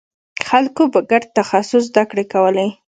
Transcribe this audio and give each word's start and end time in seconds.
خلکو 0.47 0.83
به 0.93 0.99
ګډ 1.11 1.23
تخصص 1.37 1.83
زدکړې 1.89 2.25
کولې. 2.33 2.67